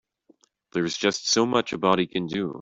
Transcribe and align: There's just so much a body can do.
There's 0.71 0.97
just 0.97 1.29
so 1.29 1.45
much 1.45 1.73
a 1.73 1.77
body 1.77 2.07
can 2.07 2.25
do. 2.25 2.49